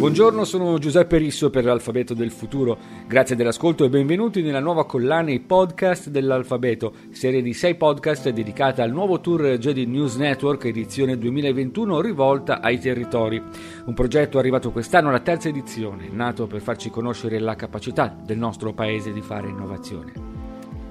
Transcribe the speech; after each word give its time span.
Buongiorno, 0.00 0.44
sono 0.44 0.78
Giuseppe 0.78 1.18
Risso 1.18 1.50
per 1.50 1.62
l'Alfabeto 1.62 2.14
del 2.14 2.30
Futuro. 2.30 2.78
Grazie 3.06 3.36
dell'ascolto 3.36 3.84
e 3.84 3.90
benvenuti 3.90 4.40
nella 4.40 4.58
nuova 4.58 4.86
collana 4.86 5.30
I 5.30 5.40
podcast 5.40 6.08
dell'Alfabeto, 6.08 6.94
serie 7.10 7.42
di 7.42 7.52
sei 7.52 7.74
podcast 7.74 8.30
dedicata 8.30 8.82
al 8.82 8.92
nuovo 8.92 9.20
tour 9.20 9.58
Jedi 9.58 9.84
News 9.84 10.16
Network 10.16 10.64
edizione 10.64 11.18
2021 11.18 12.00
rivolta 12.00 12.62
ai 12.62 12.78
territori. 12.78 13.42
Un 13.84 13.92
progetto 13.92 14.38
arrivato 14.38 14.70
quest'anno 14.70 15.10
alla 15.10 15.20
terza 15.20 15.50
edizione, 15.50 16.08
nato 16.10 16.46
per 16.46 16.62
farci 16.62 16.88
conoscere 16.88 17.38
la 17.38 17.54
capacità 17.54 18.16
del 18.24 18.38
nostro 18.38 18.72
paese 18.72 19.12
di 19.12 19.20
fare 19.20 19.50
innovazione. 19.50 20.39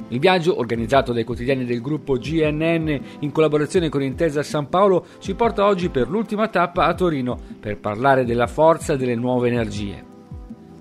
Il 0.09 0.19
viaggio, 0.19 0.57
organizzato 0.57 1.13
dai 1.13 1.23
quotidiani 1.23 1.65
del 1.65 1.81
gruppo 1.81 2.17
GNN 2.17 3.01
in 3.19 3.31
collaborazione 3.31 3.89
con 3.89 4.01
Intesa 4.01 4.41
San 4.41 4.67
Paolo, 4.67 5.05
ci 5.19 5.35
porta 5.35 5.65
oggi 5.65 5.89
per 5.89 6.09
l'ultima 6.09 6.47
tappa 6.47 6.85
a 6.85 6.93
Torino 6.95 7.37
per 7.59 7.77
parlare 7.77 8.25
della 8.25 8.47
forza 8.47 8.95
delle 8.95 9.15
nuove 9.15 9.49
energie. 9.49 10.03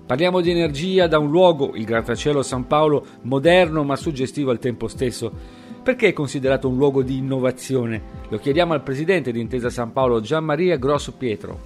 Parliamo 0.09 0.41
di 0.41 0.49
energia 0.49 1.05
da 1.05 1.19
un 1.19 1.29
luogo, 1.29 1.75
il 1.75 1.85
grattacielo 1.85 2.41
San 2.41 2.65
Paolo, 2.65 3.05
moderno 3.21 3.83
ma 3.83 3.95
suggestivo 3.95 4.49
al 4.49 4.57
tempo 4.57 4.87
stesso. 4.87 5.31
Perché 5.83 6.07
è 6.07 6.13
considerato 6.13 6.67
un 6.67 6.77
luogo 6.77 7.03
di 7.03 7.17
innovazione? 7.17 8.01
Lo 8.29 8.39
chiediamo 8.39 8.73
al 8.73 8.81
presidente 8.81 9.31
di 9.31 9.39
Intesa 9.39 9.69
San 9.69 9.93
Paolo, 9.93 10.21
Gian 10.21 10.43
Maria 10.43 10.77
Grosso 10.77 11.13
Pietro. 11.13 11.59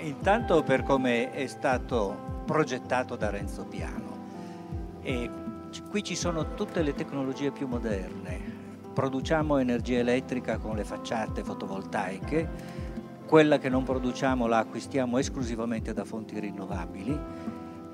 Intanto 0.00 0.64
per 0.64 0.82
come 0.82 1.30
è 1.30 1.46
stato 1.46 2.42
progettato 2.44 3.14
da 3.14 3.30
Renzo 3.30 3.64
Piano. 3.68 4.14
E 5.02 5.30
Qui 5.82 6.02
ci 6.02 6.14
sono 6.14 6.54
tutte 6.54 6.82
le 6.82 6.94
tecnologie 6.94 7.50
più 7.50 7.66
moderne. 7.66 8.64
Produciamo 8.92 9.58
energia 9.58 9.98
elettrica 9.98 10.58
con 10.58 10.76
le 10.76 10.84
facciate 10.84 11.44
fotovoltaiche, 11.44 12.48
quella 13.26 13.58
che 13.58 13.68
non 13.68 13.82
produciamo 13.82 14.46
la 14.46 14.58
acquistiamo 14.58 15.18
esclusivamente 15.18 15.92
da 15.92 16.04
fonti 16.04 16.38
rinnovabili. 16.38 17.18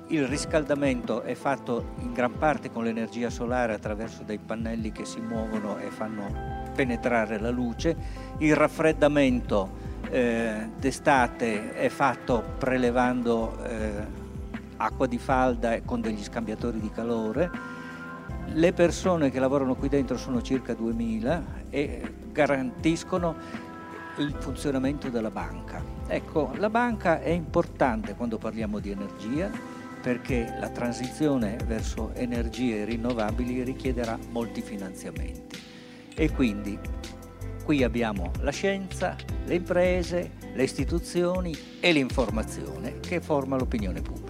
Il 0.07 0.27
riscaldamento 0.27 1.23
è 1.23 1.33
fatto 1.33 1.93
in 1.99 2.13
gran 2.13 2.37
parte 2.37 2.71
con 2.71 2.83
l'energia 2.83 3.29
solare 3.29 3.73
attraverso 3.73 4.23
dei 4.23 4.37
pannelli 4.37 4.91
che 4.91 5.05
si 5.05 5.19
muovono 5.19 5.77
e 5.77 5.89
fanno 5.89 6.71
penetrare 6.75 7.39
la 7.39 7.49
luce. 7.49 7.95
Il 8.37 8.55
raffreddamento 8.55 9.91
eh, 10.09 10.69
d'estate 10.77 11.73
è 11.73 11.89
fatto 11.89 12.43
prelevando 12.57 13.57
eh, 13.63 14.21
acqua 14.77 15.07
di 15.07 15.17
falda 15.17 15.81
con 15.81 16.01
degli 16.01 16.23
scambiatori 16.23 16.79
di 16.79 16.91
calore 16.91 17.72
le 18.53 18.73
persone 18.73 19.31
che 19.31 19.39
lavorano 19.39 19.75
qui 19.75 19.89
dentro 19.89 20.17
sono 20.17 20.41
circa 20.41 20.73
2000 20.73 21.43
e 21.69 22.13
garantiscono 22.31 23.35
il 24.17 24.35
funzionamento 24.39 25.09
della 25.09 25.31
banca. 25.31 25.83
Ecco, 26.07 26.51
la 26.57 26.69
banca 26.69 27.19
è 27.19 27.29
importante 27.29 28.13
quando 28.13 28.37
parliamo 28.37 28.79
di 28.79 28.91
energia 28.91 29.49
perché 30.01 30.53
la 30.59 30.69
transizione 30.69 31.57
verso 31.65 32.13
energie 32.13 32.83
rinnovabili 32.83 33.63
richiederà 33.63 34.17
molti 34.29 34.61
finanziamenti 34.61 35.61
e 36.13 36.31
quindi 36.31 36.77
qui 37.63 37.83
abbiamo 37.83 38.31
la 38.41 38.51
scienza, 38.51 39.15
le 39.45 39.55
imprese, 39.55 40.31
le 40.53 40.63
istituzioni 40.63 41.55
e 41.79 41.91
l'informazione 41.93 42.99
che 42.99 43.21
forma 43.21 43.57
l'opinione 43.57 44.01
pubblica. 44.01 44.22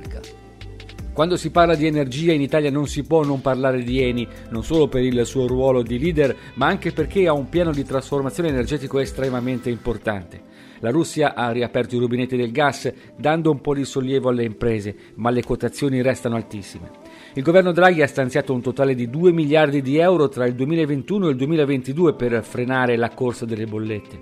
Quando 1.14 1.38
si 1.38 1.52
parla 1.52 1.76
di 1.76 1.86
energia 1.86 2.34
in 2.34 2.42
Italia 2.42 2.72
non 2.72 2.88
si 2.88 3.04
può 3.04 3.24
non 3.24 3.40
parlare 3.40 3.84
di 3.84 4.02
Eni, 4.02 4.28
non 4.50 4.64
solo 4.64 4.88
per 4.88 5.04
il 5.04 5.24
suo 5.28 5.46
ruolo 5.46 5.84
di 5.84 6.00
leader, 6.00 6.36
ma 6.56 6.66
anche 6.66 6.92
perché 6.92 7.28
ha 7.28 7.34
un 7.34 7.50
piano 7.50 7.72
di 7.72 7.84
trasformazione 7.84 8.50
energetico 8.50 8.98
estremamente 8.98 9.70
importante. 9.70 10.42
La 10.80 10.90
Russia 10.90 11.36
ha 11.36 11.52
riaperto 11.52 11.96
i 11.96 12.00
rubinetti 12.00 12.36
del 12.36 12.52
gas, 12.52 12.92
dando 13.16 13.52
un 13.52 13.62
po' 13.62 13.76
di 13.76 13.86
sollievo 13.86 14.30
alle 14.30 14.44
imprese, 14.44 14.96
ma 15.16 15.30
le 15.30 15.44
quotazioni 15.44 16.02
restano 16.02 16.36
altissime. 16.36 16.90
Il 17.36 17.44
governo 17.44 17.72
Draghi 17.72 18.02
ha 18.02 18.08
stanziato 18.08 18.52
un 18.52 18.62
totale 18.62 18.96
di 18.96 19.08
2 19.08 19.32
miliardi 19.32 19.84
di 19.84 19.98
euro 19.98 20.30
tra 20.30 20.48
il 20.48 20.56
2021 20.56 21.28
e 21.28 21.30
il 21.30 21.38
2022 21.38 22.16
per 22.16 22.44
frenare 22.44 22.98
la 22.98 23.10
corsa 23.10 23.46
delle 23.46 23.68
bollette. 23.68 24.20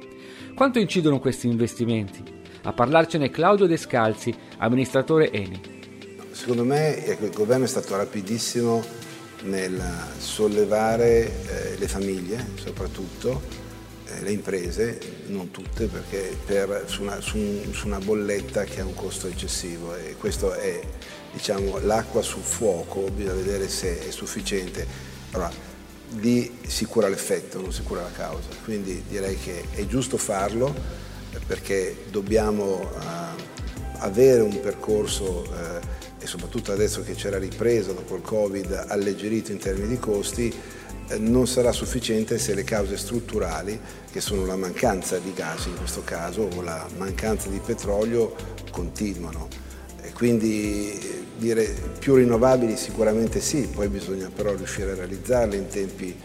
Quanto 0.53 0.77
incidono 0.77 1.19
questi 1.19 1.47
investimenti? 1.47 2.21
A 2.63 2.73
parlarcene 2.73 3.29
Claudio 3.29 3.65
Descalzi, 3.65 4.33
amministratore 4.57 5.31
Eni. 5.31 5.80
Secondo 6.31 6.63
me 6.63 7.05
ecco, 7.05 7.25
il 7.25 7.33
governo 7.33 7.65
è 7.65 7.67
stato 7.67 7.95
rapidissimo 7.95 8.83
nel 9.43 9.81
sollevare 10.17 11.73
eh, 11.73 11.77
le 11.77 11.87
famiglie, 11.87 12.51
soprattutto 12.55 13.41
eh, 14.05 14.21
le 14.21 14.31
imprese, 14.31 14.97
non 15.27 15.51
tutte, 15.51 15.87
perché 15.87 16.37
per, 16.45 16.85
su, 16.85 17.01
una, 17.01 17.19
su, 17.19 17.37
un, 17.37 17.73
su, 17.73 17.87
una, 17.87 17.99
bolletta 17.99 18.63
che 18.63 18.79
ha 18.79 18.85
un 18.85 18.93
costo 18.93 19.27
eccessivo 19.27 19.93
e 19.95 20.15
questo 20.17 20.53
è 20.53 20.79
diciamo, 21.33 21.79
l'acqua 21.79 22.21
sul 22.21 22.43
fuoco, 22.43 23.09
bisogna 23.13 23.35
vedere 23.35 23.67
se 23.67 24.07
è 24.07 24.11
sufficiente. 24.11 24.87
Allora, 25.31 25.51
lì 26.19 26.59
si 26.65 26.85
cura 26.85 27.09
l'effetto, 27.09 27.59
non 27.59 27.73
si 27.73 27.83
cura 27.83 28.01
la 28.01 28.11
causa, 28.11 28.49
quindi 28.63 29.03
direi 29.07 29.37
che 29.37 29.65
è 29.71 29.85
giusto 29.85 30.17
farlo 30.17 30.73
perché 31.45 32.05
dobbiamo 32.09 32.79
uh, 32.79 33.41
avere 33.99 34.41
un 34.41 34.59
percorso 34.59 35.47
uh, 35.49 35.90
e 36.21 36.27
soprattutto 36.27 36.71
adesso 36.71 37.01
che 37.01 37.15
c'è 37.15 37.31
la 37.31 37.39
ripresa 37.39 37.91
dopo 37.93 38.15
il 38.15 38.21
Covid 38.21 38.85
alleggerito 38.87 39.51
in 39.51 39.57
termini 39.57 39.87
di 39.87 39.99
costi, 39.99 40.53
eh, 41.07 41.17
non 41.17 41.47
sarà 41.47 41.71
sufficiente 41.71 42.37
se 42.37 42.53
le 42.53 42.63
cause 42.63 42.95
strutturali, 42.95 43.79
che 44.11 44.21
sono 44.21 44.45
la 44.45 44.55
mancanza 44.55 45.17
di 45.17 45.33
gas 45.33 45.65
in 45.65 45.75
questo 45.75 46.03
caso 46.03 46.47
o 46.55 46.61
la 46.61 46.87
mancanza 46.97 47.49
di 47.49 47.59
petrolio, 47.59 48.35
continuano. 48.69 49.47
E 49.99 50.13
quindi 50.13 51.25
dire 51.37 51.73
più 51.97 52.15
rinnovabili 52.15 52.77
sicuramente 52.77 53.41
sì, 53.41 53.67
poi 53.73 53.87
bisogna 53.87 54.29
però 54.33 54.53
riuscire 54.53 54.91
a 54.91 54.95
realizzarle 54.95 55.55
in 55.55 55.67
tempi, 55.67 56.15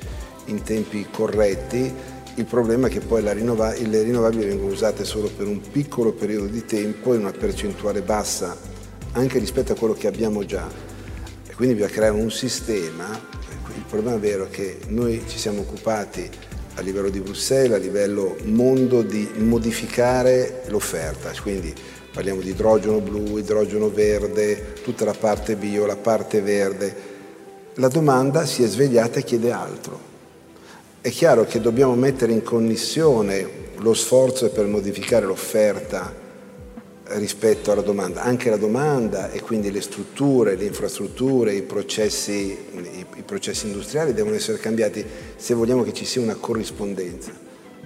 in 0.47 0.63
tempi 0.63 1.07
corretti. 1.11 1.91
Il 2.35 2.45
problema 2.45 2.89
è 2.89 2.91
che 2.91 3.01
poi 3.01 3.23
rinnova- 3.33 3.73
le 3.73 4.03
rinnovabili 4.03 4.45
vengono 4.45 4.73
usate 4.73 5.07
solo 5.07 5.31
per 5.35 5.47
un 5.47 5.59
piccolo 5.59 6.13
periodo 6.13 6.49
di 6.49 6.67
tempo 6.67 7.15
in 7.15 7.21
una 7.21 7.33
percentuale 7.33 8.03
bassa 8.03 8.75
anche 9.17 9.39
rispetto 9.39 9.73
a 9.73 9.77
quello 9.77 9.95
che 9.95 10.07
abbiamo 10.07 10.45
già. 10.45 10.69
E 11.47 11.55
quindi 11.55 11.75
bisogna 11.75 11.93
creare 11.93 12.15
un 12.15 12.31
sistema. 12.31 13.09
Il 13.75 13.85
problema 13.89 14.17
vero 14.19 14.45
è 14.45 14.51
che 14.51 14.79
noi 14.89 15.23
ci 15.27 15.39
siamo 15.39 15.61
occupati 15.61 16.29
a 16.75 16.81
livello 16.83 17.09
di 17.09 17.21
Bruxelles, 17.21 17.73
a 17.73 17.81
livello 17.81 18.37
mondo, 18.45 19.03
di 19.03 19.29
modificare 19.39 20.63
l'offerta. 20.67 21.33
Quindi 21.41 21.75
parliamo 22.13 22.43
di 22.43 22.51
idrogeno 22.51 23.01
blu, 23.01 23.39
idrogeno 23.39 23.89
verde, 23.89 24.75
tutta 24.83 25.05
la 25.05 25.15
parte 25.19 25.57
bio, 25.57 25.87
la 25.87 25.97
parte 25.97 26.43
verde. 26.43 27.15
La 27.75 27.89
domanda 27.89 28.45
si 28.45 28.63
è 28.63 28.67
svegliata 28.67 29.19
e 29.19 29.25
chiede 29.25 29.51
altro. 29.51 30.15
È 31.01 31.09
chiaro 31.09 31.45
che 31.45 31.61
dobbiamo 31.61 31.95
mettere 31.95 32.33
in 32.33 32.43
connessione 32.43 33.65
lo 33.79 33.95
sforzo 33.95 34.51
per 34.51 34.67
modificare 34.67 35.25
l'offerta 35.25 36.25
rispetto 37.09 37.73
alla 37.73 37.83
domanda. 37.83 38.23
Anche 38.23 38.51
la 38.51 38.57
domanda 38.57 39.31
e 39.31 39.41
quindi 39.41 39.71
le 39.71 39.81
strutture, 39.81 40.57
le 40.57 40.65
infrastrutture, 40.65 41.55
i 41.55 41.63
processi, 41.63 42.57
i, 42.73 43.07
i 43.17 43.23
processi 43.23 43.67
industriali 43.67 44.13
devono 44.13 44.35
essere 44.35 44.59
cambiati 44.59 45.05
se 45.37 45.55
vogliamo 45.55 45.83
che 45.83 45.93
ci 45.93 46.05
sia 46.05 46.21
una 46.21 46.35
corrispondenza. 46.35 47.33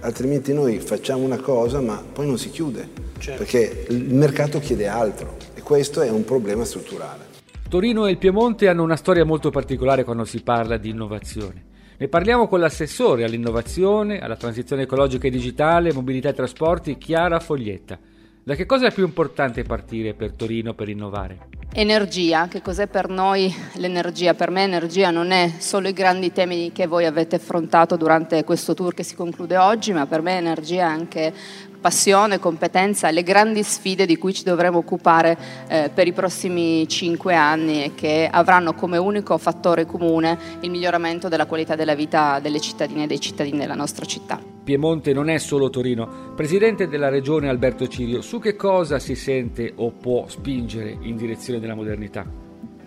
Altrimenti 0.00 0.54
noi 0.54 0.78
facciamo 0.78 1.25
una 1.25 1.38
cosa 1.38 1.81
ma 1.81 2.03
poi 2.12 2.26
non 2.26 2.38
si 2.38 2.50
chiude, 2.50 2.88
certo. 3.19 3.42
perché 3.42 3.86
il 3.91 4.14
mercato 4.14 4.58
chiede 4.58 4.86
altro 4.86 5.37
e 5.54 5.60
questo 5.60 6.00
è 6.00 6.08
un 6.08 6.25
problema 6.25 6.64
strutturale. 6.64 7.28
Torino 7.69 8.06
e 8.06 8.12
il 8.12 8.19
Piemonte 8.19 8.66
hanno 8.69 8.82
una 8.82 8.97
storia 8.97 9.25
molto 9.25 9.50
particolare 9.50 10.02
quando 10.02 10.25
si 10.25 10.42
parla 10.42 10.76
di 10.78 10.88
innovazione. 10.88 11.69
Ne 11.98 12.08
parliamo 12.08 12.48
con 12.48 12.60
l'assessore 12.60 13.25
all'innovazione, 13.25 14.20
alla 14.20 14.37
transizione 14.37 14.82
ecologica 14.82 15.26
e 15.26 15.31
digitale, 15.31 15.92
mobilità 15.92 16.31
e 16.31 16.32
trasporti, 16.32 16.97
Chiara 16.97 17.38
Foglietta. 17.38 17.99
Da 18.42 18.54
che 18.54 18.64
cosa 18.64 18.87
è 18.87 18.92
più 18.92 19.04
importante 19.04 19.62
partire 19.64 20.14
per 20.14 20.32
Torino 20.32 20.72
per 20.72 20.88
innovare? 20.88 21.48
Energia, 21.75 22.48
che 22.48 22.62
cos'è 22.62 22.87
per 22.87 23.10
noi 23.10 23.54
l'energia? 23.75 24.32
Per 24.32 24.50
me 24.50 24.62
energia 24.62 25.10
non 25.10 25.31
è 25.31 25.52
solo 25.58 25.88
i 25.88 25.92
grandi 25.92 26.32
temi 26.32 26.72
che 26.72 26.87
voi 26.87 27.04
avete 27.04 27.37
affrontato 27.37 27.96
durante 27.96 28.42
questo 28.42 28.72
tour 28.72 28.94
che 28.94 29.02
si 29.02 29.14
conclude 29.14 29.58
oggi, 29.58 29.92
ma 29.92 30.06
per 30.06 30.22
me 30.22 30.38
energia 30.38 30.78
è 30.78 30.90
anche 30.90 31.34
passione, 31.81 32.38
competenza, 32.38 33.11
le 33.11 33.23
grandi 33.23 33.62
sfide 33.62 34.06
di 34.06 34.17
cui 34.17 34.32
ci 34.32 34.44
dovremo 34.44 34.79
occupare 34.79 35.37
eh, 35.69 35.91
per 35.93 36.06
i 36.06 36.12
prossimi 36.12 36.87
cinque 36.88 37.35
anni 37.35 37.85
e 37.85 37.94
che 37.94 38.29
avranno 38.31 38.75
come 38.75 38.99
unico 38.99 39.37
fattore 39.38 39.87
comune 39.87 40.38
il 40.61 40.71
miglioramento 40.71 41.29
della 41.29 41.47
qualità 41.47 41.75
della 41.75 41.94
vita 41.94 42.38
delle 42.41 42.61
cittadine 42.61 43.05
e 43.05 43.06
dei 43.06 43.21
cittadini 43.21 43.59
della 43.59 43.75
nostra 43.75 44.05
città. 44.05 44.41
Piemonte 44.62 45.12
non 45.12 45.29
è 45.29 45.38
solo 45.38 45.71
Torino. 45.71 46.32
Presidente 46.37 46.87
della 46.87 47.09
regione 47.09 47.49
Alberto 47.49 47.88
Cirio, 47.88 48.21
su 48.21 48.38
che 48.38 48.55
cosa 48.55 48.99
si 48.99 49.15
sente 49.15 49.73
o 49.75 49.91
può 49.91 50.26
spingere 50.29 50.97
in 51.00 51.17
direzione 51.17 51.59
della 51.59 51.75
modernità? 51.75 52.39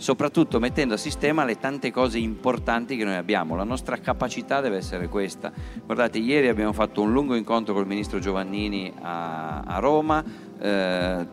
Soprattutto 0.04 0.60
mettendo 0.60 0.96
a 0.96 0.98
sistema 0.98 1.46
le 1.46 1.58
tante 1.58 1.90
cose 1.90 2.18
importanti 2.18 2.98
che 2.98 3.06
noi 3.06 3.16
abbiamo. 3.16 3.56
La 3.56 3.64
nostra 3.64 3.96
capacità 4.00 4.60
deve 4.60 4.76
essere 4.76 5.08
questa. 5.08 5.50
Guardate, 5.86 6.18
ieri 6.18 6.50
abbiamo 6.50 6.74
fatto 6.74 7.02
un 7.02 7.14
lungo 7.14 7.36
incontro 7.36 7.74
col 7.74 7.88
ministro 7.88 8.20
Giovannini 8.20 8.92
a, 9.02 9.62
a 9.62 9.80
Roma. 9.80 10.22
Eh, 10.60 11.26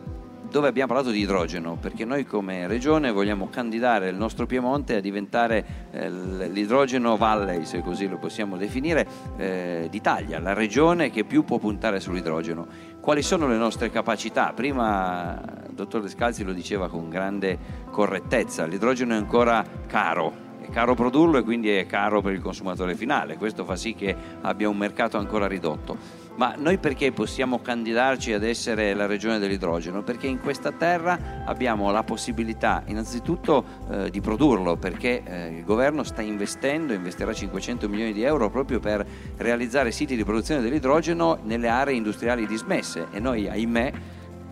dove 0.51 0.67
abbiamo 0.67 0.91
parlato 0.91 1.11
di 1.11 1.21
idrogeno, 1.21 1.77
perché 1.79 2.03
noi 2.03 2.25
come 2.25 2.67
regione 2.67 3.09
vogliamo 3.11 3.47
candidare 3.49 4.09
il 4.09 4.17
nostro 4.17 4.45
Piemonte 4.45 4.97
a 4.97 4.99
diventare 4.99 5.65
eh, 5.91 6.09
l'idrogeno 6.09 7.15
valley, 7.15 7.63
se 7.63 7.81
così 7.81 8.09
lo 8.09 8.17
possiamo 8.17 8.57
definire, 8.57 9.07
eh, 9.37 9.87
d'Italia, 9.89 10.39
la 10.39 10.51
regione 10.51 11.09
che 11.09 11.23
più 11.23 11.45
può 11.45 11.57
puntare 11.57 12.01
sull'idrogeno. 12.01 12.67
Quali 12.99 13.21
sono 13.21 13.47
le 13.47 13.55
nostre 13.55 13.89
capacità? 13.89 14.51
Prima 14.53 15.41
il 15.69 15.73
dottor 15.73 16.01
Descalzi 16.01 16.43
lo 16.43 16.51
diceva 16.51 16.89
con 16.89 17.07
grande 17.07 17.57
correttezza, 17.89 18.65
l'idrogeno 18.65 19.13
è 19.13 19.17
ancora 19.17 19.63
caro, 19.87 20.50
caro 20.71 20.95
produrlo 20.95 21.37
e 21.37 21.43
quindi 21.43 21.69
è 21.69 21.85
caro 21.85 22.21
per 22.21 22.33
il 22.33 22.41
consumatore 22.41 22.95
finale, 22.95 23.37
questo 23.37 23.65
fa 23.65 23.75
sì 23.75 23.93
che 23.93 24.15
abbia 24.41 24.69
un 24.69 24.77
mercato 24.77 25.17
ancora 25.17 25.47
ridotto. 25.47 26.19
Ma 26.35 26.55
noi 26.57 26.77
perché 26.77 27.11
possiamo 27.11 27.59
candidarci 27.59 28.31
ad 28.33 28.43
essere 28.43 28.93
la 28.93 29.05
regione 29.05 29.37
dell'idrogeno? 29.37 30.01
Perché 30.01 30.27
in 30.27 30.39
questa 30.39 30.71
terra 30.71 31.43
abbiamo 31.45 31.91
la 31.91 32.03
possibilità 32.03 32.83
innanzitutto 32.87 33.63
eh, 33.91 34.09
di 34.09 34.21
produrlo, 34.21 34.77
perché 34.77 35.21
eh, 35.23 35.57
il 35.57 35.65
governo 35.65 36.03
sta 36.03 36.21
investendo, 36.21 36.93
investirà 36.93 37.33
500 37.33 37.89
milioni 37.89 38.13
di 38.13 38.23
euro 38.23 38.49
proprio 38.49 38.79
per 38.79 39.05
realizzare 39.37 39.91
siti 39.91 40.15
di 40.15 40.23
produzione 40.23 40.61
dell'idrogeno 40.61 41.37
nelle 41.43 41.67
aree 41.67 41.95
industriali 41.95 42.47
dismesse 42.47 43.07
e 43.11 43.19
noi 43.19 43.47
ahimè 43.49 43.91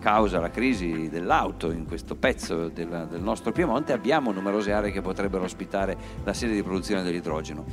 causa 0.00 0.40
la 0.40 0.50
crisi 0.50 1.08
dell'auto 1.08 1.70
in 1.70 1.86
questo 1.86 2.16
pezzo 2.16 2.68
del, 2.68 3.06
del, 3.08 3.22
nostro 3.22 3.52
Piemonte 3.52 3.92
abbiamo 3.92 4.32
numerose 4.32 4.72
aree 4.72 4.90
che 4.90 5.02
potrebbero 5.02 5.44
ospitare 5.44 5.96
la 6.24 6.32
sede 6.32 6.54
di 6.54 6.62
produzione 6.64 7.04
dell'idrogeno. 7.04 7.64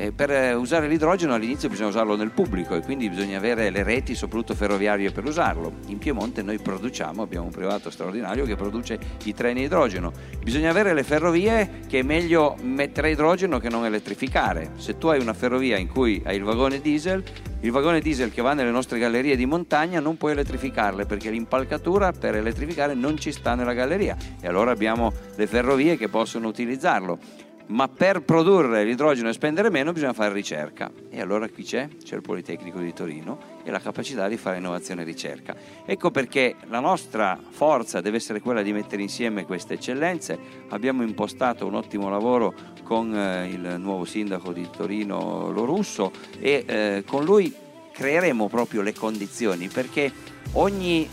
Eh, 0.00 0.12
per 0.12 0.54
usare 0.56 0.86
l'idrogeno 0.86 1.34
all'inizio 1.34 1.68
bisogna 1.68 1.88
usarlo 1.88 2.14
nel 2.14 2.30
pubblico 2.30 2.76
e 2.76 2.82
quindi 2.82 3.08
bisogna 3.08 3.36
avere 3.36 3.68
le 3.70 3.82
reti, 3.82 4.14
soprattutto 4.14 4.54
ferroviarie, 4.54 5.10
per 5.10 5.24
usarlo. 5.24 5.72
In 5.88 5.98
Piemonte 5.98 6.40
noi 6.40 6.60
produciamo, 6.60 7.20
abbiamo 7.20 7.46
un 7.46 7.50
privato 7.50 7.90
straordinario 7.90 8.44
che 8.44 8.54
produce 8.54 8.96
i 9.24 9.34
treni 9.34 9.62
a 9.62 9.64
idrogeno. 9.64 10.12
Bisogna 10.40 10.70
avere 10.70 10.94
le 10.94 11.02
ferrovie 11.02 11.80
che 11.88 11.98
è 11.98 12.02
meglio 12.02 12.54
mettere 12.62 13.08
a 13.08 13.10
idrogeno 13.10 13.58
che 13.58 13.68
non 13.68 13.84
elettrificare. 13.86 14.70
Se 14.76 14.98
tu 14.98 15.08
hai 15.08 15.18
una 15.18 15.34
ferrovia 15.34 15.78
in 15.78 15.88
cui 15.88 16.22
hai 16.24 16.36
il 16.36 16.44
vagone 16.44 16.80
diesel, 16.80 17.24
il 17.58 17.70
vagone 17.72 18.00
diesel 18.00 18.30
che 18.30 18.40
va 18.40 18.54
nelle 18.54 18.70
nostre 18.70 19.00
gallerie 19.00 19.34
di 19.34 19.46
montagna 19.46 19.98
non 19.98 20.16
puoi 20.16 20.30
elettrificarle 20.30 21.06
perché 21.06 21.28
l'impalcatura 21.28 22.12
per 22.12 22.36
elettrificare 22.36 22.94
non 22.94 23.18
ci 23.18 23.32
sta 23.32 23.56
nella 23.56 23.72
galleria 23.72 24.16
e 24.40 24.46
allora 24.46 24.70
abbiamo 24.70 25.12
le 25.34 25.46
ferrovie 25.48 25.96
che 25.96 26.08
possono 26.08 26.46
utilizzarlo 26.46 27.46
ma 27.68 27.88
per 27.88 28.22
produrre 28.22 28.84
l'idrogeno 28.84 29.28
e 29.28 29.32
spendere 29.32 29.70
meno 29.70 29.92
bisogna 29.92 30.12
fare 30.12 30.32
ricerca. 30.32 30.90
E 31.10 31.20
allora 31.20 31.48
qui 31.48 31.64
c'è? 31.64 31.88
C'è 32.02 32.14
il 32.14 32.22
Politecnico 32.22 32.78
di 32.78 32.92
Torino 32.92 33.56
e 33.64 33.70
la 33.70 33.80
capacità 33.80 34.28
di 34.28 34.36
fare 34.36 34.58
innovazione 34.58 35.02
e 35.02 35.04
ricerca. 35.04 35.54
Ecco 35.84 36.10
perché 36.10 36.56
la 36.68 36.80
nostra 36.80 37.38
forza 37.50 38.00
deve 38.00 38.16
essere 38.16 38.40
quella 38.40 38.62
di 38.62 38.72
mettere 38.72 39.02
insieme 39.02 39.44
queste 39.44 39.74
eccellenze. 39.74 40.38
Abbiamo 40.68 41.02
impostato 41.02 41.66
un 41.66 41.74
ottimo 41.74 42.08
lavoro 42.08 42.54
con 42.84 43.14
eh, 43.14 43.48
il 43.48 43.76
nuovo 43.78 44.04
sindaco 44.04 44.52
di 44.52 44.66
Torino 44.74 45.50
Lorusso 45.50 46.10
e 46.38 46.64
eh, 46.66 47.04
con 47.06 47.24
lui 47.24 47.54
creeremo 47.92 48.48
proprio 48.48 48.80
le 48.80 48.94
condizioni 48.94 49.68
perché 49.68 50.10
ogni 50.52 51.08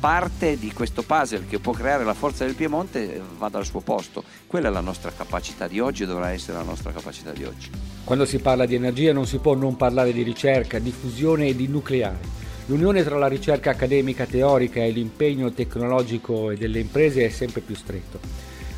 parte 0.00 0.58
di 0.58 0.72
questo 0.72 1.02
puzzle 1.02 1.46
che 1.48 1.58
può 1.58 1.72
creare 1.72 2.04
la 2.04 2.14
forza 2.14 2.44
del 2.44 2.54
Piemonte 2.54 3.20
vada 3.38 3.58
al 3.58 3.64
suo 3.64 3.80
posto. 3.80 4.22
Quella 4.46 4.68
è 4.68 4.70
la 4.70 4.80
nostra 4.80 5.10
capacità 5.10 5.66
di 5.68 5.80
oggi 5.80 6.02
e 6.02 6.06
dovrà 6.06 6.30
essere 6.30 6.58
la 6.58 6.64
nostra 6.64 6.92
capacità 6.92 7.32
di 7.32 7.44
oggi. 7.44 7.70
Quando 8.04 8.24
si 8.24 8.38
parla 8.38 8.66
di 8.66 8.74
energia 8.74 9.12
non 9.12 9.26
si 9.26 9.38
può 9.38 9.54
non 9.54 9.76
parlare 9.76 10.12
di 10.12 10.22
ricerca, 10.22 10.78
di 10.78 10.92
fusione 10.92 11.48
e 11.48 11.56
di 11.56 11.66
nucleare. 11.66 12.44
L'unione 12.66 13.04
tra 13.04 13.16
la 13.16 13.28
ricerca 13.28 13.70
accademica 13.70 14.26
teorica 14.26 14.82
e 14.82 14.90
l'impegno 14.90 15.52
tecnologico 15.52 16.50
e 16.50 16.56
delle 16.56 16.80
imprese 16.80 17.24
è 17.24 17.28
sempre 17.28 17.60
più 17.60 17.76
stretto. 17.76 18.18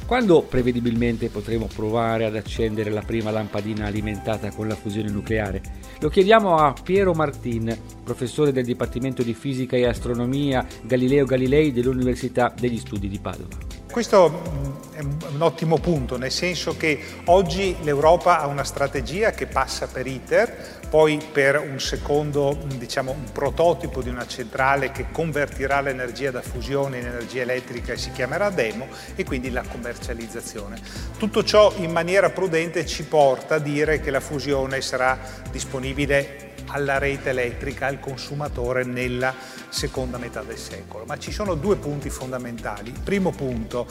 Quando 0.08 0.40
prevedibilmente 0.40 1.28
potremo 1.28 1.66
provare 1.66 2.25
ad 2.25 2.34
accendere 2.34 2.88
la 2.88 3.02
prima 3.02 3.31
lampadina 3.31 3.84
alimentata 3.84 4.50
con 4.50 4.66
la 4.66 4.75
fusione 4.75 5.10
nucleare? 5.10 5.60
Lo 6.00 6.08
chiediamo 6.08 6.56
a 6.56 6.72
Piero 6.72 7.12
Martin, 7.12 7.78
professore 8.05 8.50
del 8.50 8.64
Dipartimento 8.64 9.22
di 9.22 9.34
Fisica 9.34 9.76
e 9.76 9.84
Astronomia 9.84 10.66
Galileo 10.82 11.26
Galilei 11.26 11.72
dell'Università 11.72 12.55
degli 12.58 12.78
Studi 12.78 13.06
di 13.06 13.19
Padova. 13.19 13.77
Questo 13.90 14.29
mm, 14.31 14.69
è 14.93 15.00
un 15.00 15.40
ottimo 15.40 15.79
punto, 15.79 16.19
nel 16.19 16.31
senso 16.31 16.76
che 16.76 17.00
oggi 17.25 17.75
l'Europa 17.82 18.40
ha 18.40 18.46
una 18.46 18.64
strategia 18.64 19.31
che 19.31 19.46
passa 19.46 19.87
per 19.87 20.06
ITER, 20.06 20.79
poi 20.90 21.20
per 21.32 21.58
un 21.58 21.81
secondo, 21.81 22.56
diciamo, 22.76 23.12
un 23.12 23.32
prototipo 23.32 24.02
di 24.02 24.11
una 24.11 24.26
centrale 24.26 24.93
che 24.93 25.06
convertirà 25.11 25.81
l'energia 25.81 26.31
da 26.31 26.43
fusione 26.43 26.99
in 26.99 27.06
energia 27.06 27.43
elettrica 27.43 27.93
e 27.93 27.96
si 27.96 28.12
chiamerà 28.12 28.50
Demo 28.50 28.88
e 29.14 29.25
quindi 29.25 29.50
la 29.50 29.62
commercializzazione. 29.62 30.79
Tutto 31.17 31.43
ciò 31.43 31.73
in 31.76 31.91
maniera 31.91 32.31
prudente 32.31 32.84
ci 32.84 33.05
porta 33.05 33.56
a 33.56 33.58
dire 33.58 34.00
che 34.00 34.11
la 34.11 34.20
fusione 34.20 34.81
sarà 34.82 35.19
disponibile 35.50 36.47
alla 36.69 36.99
rete 36.99 37.31
elettrica, 37.31 37.87
al 37.87 38.00
consumatore 38.00 38.85
nella 38.85 39.35
seconda 39.69 40.19
metà 40.19 40.43
del 40.43 40.59
secolo. 40.59 41.05
Ma 41.05 41.19
ci 41.19 41.32
sono 41.32 41.55
due 41.55 41.76
punti 41.76 42.11
fondamentali. 42.11 42.93
Primo 43.05 43.31
punto, 43.31 43.87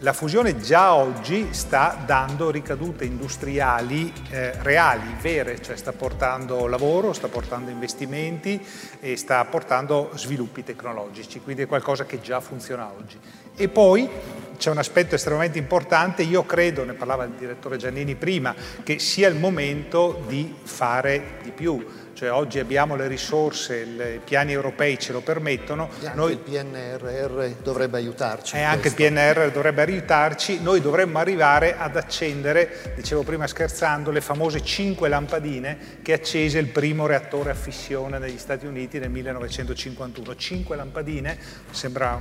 la 0.00 0.12
fusione 0.12 0.60
già 0.60 0.94
oggi 0.94 1.54
sta 1.54 2.02
dando 2.04 2.50
ricadute 2.50 3.06
industriali 3.06 4.12
eh, 4.28 4.52
reali, 4.62 5.14
vere, 5.22 5.62
cioè 5.62 5.74
sta 5.76 5.92
portando 5.92 6.66
lavoro, 6.66 7.14
sta 7.14 7.28
portando 7.28 7.70
investimenti 7.70 8.62
e 9.00 9.16
sta 9.16 9.42
portando 9.46 10.10
sviluppi 10.14 10.62
tecnologici, 10.62 11.40
quindi 11.40 11.62
è 11.62 11.66
qualcosa 11.66 12.04
che 12.04 12.20
già 12.20 12.40
funziona 12.40 12.92
oggi. 12.94 13.18
E 13.56 13.68
poi 13.68 14.06
c'è 14.56 14.70
un 14.70 14.78
aspetto 14.78 15.14
estremamente 15.14 15.58
importante, 15.58 16.22
io 16.22 16.44
credo, 16.44 16.84
ne 16.84 16.94
parlava 16.94 17.24
il 17.24 17.32
direttore 17.32 17.76
Giannini 17.76 18.14
prima, 18.14 18.54
che 18.82 18.98
sia 18.98 19.28
il 19.28 19.36
momento 19.36 20.22
di 20.26 20.54
fare 20.62 21.38
di 21.42 21.50
più 21.50 21.84
cioè 22.16 22.32
oggi 22.32 22.58
abbiamo 22.58 22.96
le 22.96 23.08
risorse, 23.08 23.82
i 23.82 24.20
piani 24.24 24.52
europei 24.52 24.98
ce 24.98 25.12
lo 25.12 25.20
permettono. 25.20 25.90
E 26.00 26.06
anche 26.06 26.16
noi, 26.16 26.32
il 26.32 26.38
PNRR 26.38 27.62
dovrebbe 27.62 27.98
aiutarci. 27.98 28.56
E 28.56 28.62
anche 28.62 28.88
il 28.88 28.94
PNRR 28.94 29.50
dovrebbe 29.50 29.82
aiutarci, 29.82 30.62
noi 30.62 30.80
dovremmo 30.80 31.18
arrivare 31.18 31.76
ad 31.76 31.94
accendere, 31.94 32.94
dicevo 32.96 33.22
prima 33.22 33.46
scherzando, 33.46 34.10
le 34.10 34.22
famose 34.22 34.62
cinque 34.62 35.10
lampadine 35.10 35.98
che 36.00 36.14
accese 36.14 36.58
il 36.58 36.68
primo 36.68 37.06
reattore 37.06 37.50
a 37.50 37.54
fissione 37.54 38.18
negli 38.18 38.38
Stati 38.38 38.64
Uniti 38.64 38.98
nel 38.98 39.10
1951. 39.10 40.36
Cinque 40.36 40.74
lampadine, 40.74 41.36
sembra 41.70 42.18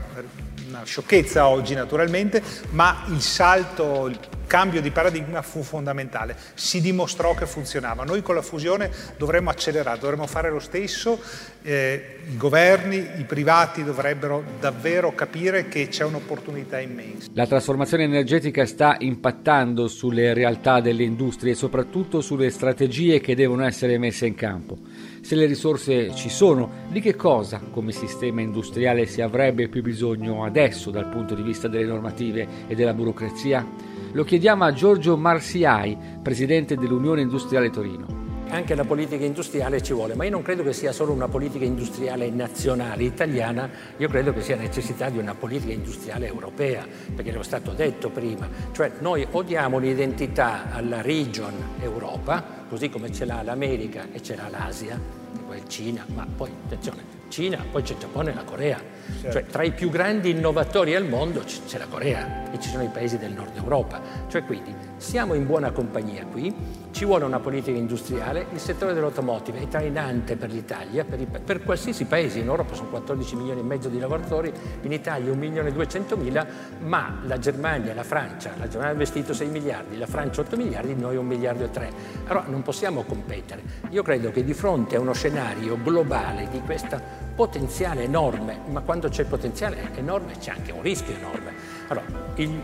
una 0.68 0.84
sciocchezza 0.84 1.48
oggi 1.48 1.74
naturalmente, 1.74 2.25
ma 2.72 3.04
il 3.10 3.22
salto, 3.22 4.08
il 4.08 4.20
cambio 4.48 4.82
di 4.82 4.92
paradigma 4.92 5.42
fu 5.42 5.64
fondamentale, 5.64 6.36
si 6.54 6.82
dimostrò 6.82 7.34
che 7.34 7.46
funzionava. 7.46 8.04
Noi 8.04 8.22
con 8.22 8.36
la 8.36 8.42
fusione 8.42 8.90
dovremmo 9.18 9.50
accelerare, 9.50 10.00
dovremmo 10.00 10.28
fare 10.28 10.50
lo 10.50 10.60
stesso, 10.60 11.20
eh, 11.62 12.20
i 12.28 12.38
governi, 12.38 12.98
i 13.18 13.24
privati 13.24 13.84
dovrebbero 13.84 14.44
davvero 14.60 15.14
capire 15.14 15.68
che 15.68 15.88
c'è 15.88 16.04
un'opportunità 16.04 16.80
immensa. 16.80 17.30
La 17.34 17.48
trasformazione 17.48 18.04
energetica 18.04 18.66
sta 18.66 18.98
impattando 19.00 19.88
sulle 19.88 20.34
realtà 20.34 20.80
delle 20.80 21.04
industrie 21.04 21.54
e 21.54 21.56
soprattutto 21.56 22.22
sulle 22.22 22.50
strategie 22.50 23.20
che 23.20 23.36
devono 23.36 23.66
essere 23.66 23.98
messe 23.98 24.26
in 24.26 24.36
campo. 24.36 24.78
Se 25.26 25.34
le 25.34 25.48
risorse 25.48 26.14
ci 26.14 26.30
sono, 26.30 26.70
di 26.88 27.02
che 27.02 27.16
cosa 27.16 27.60
come 27.72 27.92
sistema 27.92 28.42
industriale 28.42 29.08
si 29.08 29.22
avrebbe 29.22 29.70
più 29.70 29.82
bisogno 29.82 30.44
adesso 30.44 30.92
dal 30.92 31.10
punto 31.10 31.34
di 31.34 31.42
vista 31.42 31.68
delle 31.68 31.88
normative 31.88 32.48
e 32.68 32.76
della 32.76 32.94
burocrazia? 32.94 33.66
Lo 34.12 34.24
chiediamo 34.24 34.66
a 34.66 34.72
Giorgio 34.72 35.18
Marsiai, 35.18 35.98
presidente 36.22 36.76
dell'Unione 36.76 37.22
Industriale 37.22 37.72
Torino. 37.72 38.25
Anche 38.48 38.76
la 38.76 38.86
politica 38.86 39.26
industriale 39.26 39.82
ci 39.82 39.92
vuole, 39.92 40.16
ma 40.16 40.24
io 40.24 40.32
non 40.32 40.42
credo 40.42 40.64
che 40.64 40.72
sia 40.72 40.92
solo 40.92 41.12
una 41.12 41.28
politica 41.28 41.66
industriale 41.66 42.30
nazionale 42.30 43.04
italiana, 43.04 43.70
io 43.98 44.08
credo 44.08 44.32
che 44.34 44.42
sia 44.42 44.56
necessità 44.56 45.10
di 45.10 45.18
una 45.18 45.34
politica 45.34 45.74
industriale 45.74 46.28
europea, 46.28 46.86
perché 47.14 47.32
l'ho 47.32 47.44
stato 47.44 47.72
detto 47.72 48.10
prima, 48.10 48.48
cioè 48.72 48.94
noi 49.00 49.28
odiamo 49.30 49.78
l'identità 49.78 50.72
alla 50.72 51.02
region 51.02 51.54
Europa, 51.82 52.44
così 52.70 52.90
come 52.90 53.12
ce 53.12 53.26
l'ha 53.26 53.42
l'America 53.42 54.08
e 54.14 54.22
ce 54.22 54.36
l'ha 54.36 54.48
l'Asia, 54.50 55.00
poi 55.46 55.62
Cina, 55.68 56.06
ma 56.14 56.26
poi 56.26 56.50
attenzione, 56.66 57.04
Cina, 57.28 57.66
poi 57.70 57.82
c'è 57.82 57.94
il 57.94 58.00
Giappone 58.00 58.32
e 58.32 58.36
la 58.36 58.44
Corea. 58.44 58.95
Certo. 59.06 59.32
Cioè, 59.32 59.46
tra 59.46 59.64
i 59.64 59.72
più 59.72 59.90
grandi 59.90 60.32
innovatori 60.32 60.96
al 60.96 61.08
mondo 61.08 61.42
c'è 61.42 61.78
la 61.78 61.88
Corea 61.88 62.52
e 62.52 62.60
ci 62.60 62.70
sono 62.70 62.84
i 62.84 62.90
paesi 62.90 63.18
del 63.18 63.34
nord 63.34 63.56
Europa. 63.56 64.02
Cioè, 64.28 64.44
quindi 64.44 64.74
siamo 64.98 65.34
in 65.34 65.46
buona 65.46 65.72
compagnia 65.72 66.26
qui, 66.26 66.54
ci 66.92 67.06
vuole 67.06 67.26
una 67.26 67.40
politica 67.40 67.78
industriale, 67.78 68.46
il 68.52 68.60
settore 68.60 68.94
dell'automotive 68.94 69.62
è 69.62 69.68
trainante 69.68 70.36
per 70.36 70.52
l'Italia, 70.52 71.04
per, 71.04 71.20
i, 71.20 71.26
per, 71.26 71.64
qualsiasi 71.64 72.06
paese, 72.06 72.40
in 72.40 72.46
Europa 72.46 72.74
sono 72.74 72.90
14 72.90 73.36
milioni 73.36 73.60
e 73.60 73.64
mezzo 73.64 73.90
di 73.90 74.00
lavoratori, 74.00 74.52
in 74.82 74.92
Italia 74.92 75.32
1 75.32 75.40
milione 75.40 75.70
e 75.70 75.74
200 75.74 76.18
mila, 76.18 76.46
ma 76.80 77.20
la 77.26 77.38
Germania 77.38 77.94
la 77.94 78.04
Francia, 78.04 78.54
la 78.58 78.68
Germania 78.68 78.90
ha 78.90 78.94
investito 78.94 79.34
6 79.34 79.48
miliardi, 79.50 79.98
la 79.98 80.08
Francia 80.08 80.42
8 80.42 80.56
miliardi, 80.56 80.96
noi 80.96 81.18
1 81.18 81.28
miliardo 81.28 81.66
e 81.66 81.72
3. 81.72 81.92
Allora 82.28 82.46
non 82.48 82.62
possiamo 82.62 83.04
competere. 83.04 83.62
Io 83.90 84.02
credo 84.02 84.32
che 84.32 84.44
di 84.44 84.54
fronte 84.54 84.96
a 84.96 85.00
uno 85.00 85.14
scenario 85.14 85.78
globale 85.82 86.48
di 86.50 86.62
questa 86.62 87.25
potenziale 87.36 88.04
enorme, 88.04 88.60
ma 88.70 88.82
quando 88.82 89.10
c'è 89.10 89.22
il 89.22 89.28
potenziale 89.28 89.92
enorme 89.96 90.38
c'è 90.40 90.52
anche 90.52 90.72
un 90.72 90.82
rischio 90.82 91.16
enorme. 91.16 91.54
Allora, 91.88 92.06
il, 92.36 92.62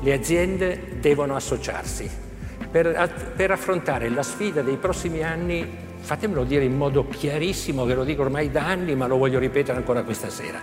le 0.00 0.12
aziende 0.12 0.98
devono 1.00 1.34
associarsi 1.34 2.08
per, 2.70 3.32
per 3.34 3.50
affrontare 3.50 4.08
la 4.08 4.22
sfida 4.22 4.62
dei 4.62 4.76
prossimi 4.76 5.22
anni 5.22 5.90
fatemelo 6.02 6.42
dire 6.44 6.64
in 6.64 6.76
modo 6.76 7.06
chiarissimo, 7.06 7.84
ve 7.84 7.94
lo 7.94 8.04
dico 8.04 8.22
ormai 8.22 8.50
da 8.50 8.66
anni, 8.66 8.94
ma 8.96 9.06
lo 9.06 9.16
voglio 9.16 9.38
ripetere 9.38 9.78
ancora 9.78 10.02
questa 10.02 10.28
sera. 10.30 10.58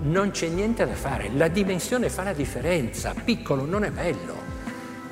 Non 0.00 0.30
c'è 0.30 0.48
niente 0.48 0.84
da 0.84 0.94
fare, 0.94 1.30
la 1.34 1.48
dimensione 1.48 2.08
fa 2.08 2.24
la 2.24 2.32
differenza, 2.32 3.14
piccolo 3.24 3.64
non 3.64 3.84
è 3.84 3.90
bello. 3.90 4.46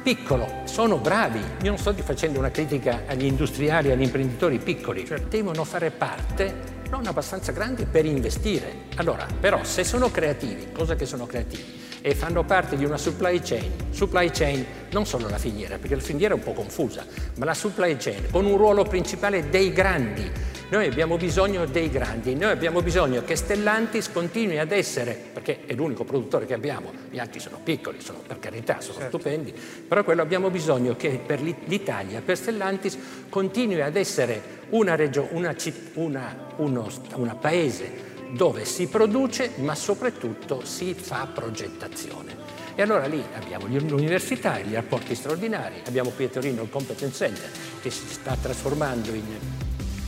Piccolo, 0.02 0.62
sono 0.64 0.98
bravi, 0.98 1.40
io 1.62 1.70
non 1.70 1.78
sto 1.78 1.92
facendo 1.94 2.38
una 2.38 2.50
critica 2.50 3.02
agli 3.06 3.24
industriali, 3.24 3.90
agli 3.90 4.02
imprenditori 4.02 4.58
piccoli, 4.58 5.04
cioè 5.04 5.20
devono 5.20 5.64
fare 5.64 5.90
parte 5.90 6.75
non 6.88 7.06
abbastanza 7.06 7.52
grandi 7.52 7.84
per 7.84 8.04
investire. 8.04 8.84
Allora, 8.96 9.26
però, 9.38 9.64
se 9.64 9.84
sono 9.84 10.10
creativi, 10.10 10.72
cosa 10.72 10.94
che 10.94 11.06
sono 11.06 11.26
creativi, 11.26 11.85
e 12.06 12.14
fanno 12.14 12.44
parte 12.44 12.76
di 12.76 12.84
una 12.84 12.98
supply 12.98 13.40
chain, 13.40 13.68
supply 13.90 14.30
chain 14.30 14.64
non 14.92 15.06
solo 15.06 15.28
la 15.28 15.38
filiera, 15.38 15.76
perché 15.76 15.96
la 15.96 16.00
filiera 16.00 16.34
è 16.34 16.36
un 16.36 16.42
po' 16.44 16.52
confusa, 16.52 17.04
ma 17.34 17.44
la 17.44 17.52
supply 17.52 17.96
chain 17.96 18.30
con 18.30 18.46
un 18.46 18.56
ruolo 18.56 18.84
principale 18.84 19.48
dei 19.48 19.72
grandi. 19.72 20.30
Noi 20.68 20.86
abbiamo 20.86 21.16
bisogno 21.16 21.66
dei 21.66 21.90
grandi, 21.90 22.36
noi 22.36 22.52
abbiamo 22.52 22.80
bisogno 22.80 23.24
che 23.24 23.34
Stellantis 23.34 24.12
continui 24.12 24.60
ad 24.60 24.70
essere, 24.70 25.18
perché 25.32 25.64
è 25.66 25.74
l'unico 25.74 26.04
produttore 26.04 26.46
che 26.46 26.54
abbiamo, 26.54 26.92
gli 27.10 27.18
altri 27.18 27.40
sono 27.40 27.58
piccoli, 27.60 28.00
sono 28.00 28.20
per 28.24 28.38
carità, 28.38 28.80
sono 28.80 28.98
certo. 28.98 29.18
stupendi, 29.18 29.52
però 29.88 30.04
quello 30.04 30.22
abbiamo 30.22 30.48
bisogno 30.48 30.94
che 30.94 31.20
per 31.26 31.42
l'Italia, 31.42 32.22
per 32.24 32.36
Stellantis, 32.36 32.96
continui 33.28 33.80
ad 33.80 33.96
essere 33.96 34.40
una, 34.68 34.94
regio, 34.94 35.26
una, 35.32 35.52
una, 35.94 36.36
uno, 36.58 36.88
una 37.16 37.34
paese 37.34 38.14
dove 38.30 38.64
si 38.64 38.86
produce 38.86 39.52
ma 39.56 39.74
soprattutto 39.74 40.64
si 40.64 40.94
fa 40.94 41.28
progettazione. 41.32 42.34
E 42.74 42.82
allora 42.82 43.06
lì 43.06 43.24
abbiamo 43.34 43.66
l'università 43.66 44.58
e 44.58 44.64
gli 44.64 44.74
rapporti 44.74 45.14
straordinari, 45.14 45.80
abbiamo 45.86 46.10
qui 46.10 46.24
a 46.24 46.28
Torino 46.28 46.62
il 46.62 46.68
Competence 46.68 47.16
Center 47.16 47.50
che 47.80 47.90
si 47.90 48.06
sta 48.06 48.36
trasformando 48.40 49.14
in, 49.14 49.24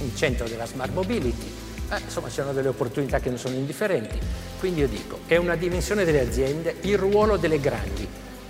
in 0.01 0.17
centro 0.17 0.47
della 0.47 0.67
smart 0.67 0.93
mobility, 0.93 1.51
eh, 1.91 2.01
insomma 2.05 2.29
c'erano 2.29 2.53
delle 2.53 2.69
opportunità 2.69 3.21
che 3.21 3.31
non 3.31 3.39
sono 3.39 3.55
indifferenti. 3.55 4.19
Quindi 4.59 4.81
io 4.81 4.89
dico, 4.89 5.21
è 5.27 5.37
una 5.37 5.57
dimensione 5.57 6.05
delle 6.05 6.21
aziende, 6.21 6.77
il 6.83 6.99
ruolo 6.99 7.37
delle 7.37 7.61
grandi. 7.61 8.07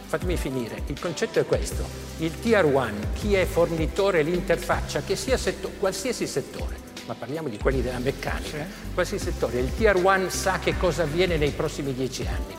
Fatemi 0.07 0.37
finire, 0.37 0.83
il 0.87 0.99
concetto 0.99 1.39
è 1.39 1.45
questo, 1.45 1.85
il 2.19 2.41
tier 2.41 2.65
1, 2.65 2.91
chi 3.15 3.35
è 3.35 3.45
fornitore 3.45 4.23
l'interfaccia, 4.23 5.03
che 5.03 5.15
sia 5.15 5.37
setto, 5.37 5.71
qualsiasi 5.79 6.27
settore, 6.27 6.77
ma 7.09 7.15
parliamo 7.15 7.49
di 7.49 7.57
quelli 7.57 7.81
della 7.81 7.99
meccanica, 7.99 8.59
sì. 8.59 8.93
qualsiasi 8.93 9.25
settore, 9.25 9.59
il 9.61 9.75
tier 9.75 9.97
1 9.97 10.29
sa 10.29 10.59
che 10.59 10.77
cosa 10.77 11.05
avviene 11.05 11.39
nei 11.39 11.51
prossimi 11.51 11.95
dieci 11.95 12.27
anni. 12.27 12.55